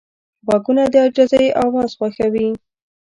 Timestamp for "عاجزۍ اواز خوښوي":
1.03-2.47